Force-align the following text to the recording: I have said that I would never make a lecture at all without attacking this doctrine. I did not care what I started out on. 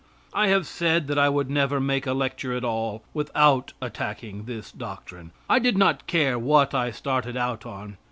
I 0.33 0.47
have 0.47 0.65
said 0.65 1.05
that 1.09 1.19
I 1.19 1.29
would 1.29 1.47
never 1.51 1.79
make 1.79 2.07
a 2.07 2.13
lecture 2.13 2.53
at 2.57 2.63
all 2.63 3.03
without 3.13 3.73
attacking 3.79 4.45
this 4.45 4.71
doctrine. 4.71 5.29
I 5.47 5.59
did 5.59 5.77
not 5.77 6.07
care 6.07 6.39
what 6.39 6.73
I 6.73 6.89
started 6.89 7.37
out 7.37 7.67
on. 7.67 7.97